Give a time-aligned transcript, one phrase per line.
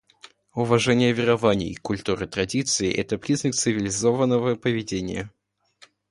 [0.55, 5.29] Уважение верований, культур и традиций— это признак цивилизованного поведения.